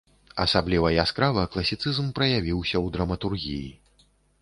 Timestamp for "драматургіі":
2.99-3.71